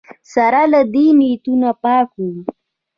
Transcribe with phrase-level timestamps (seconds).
[0.33, 2.35] سره له دې نیتونه پاک وو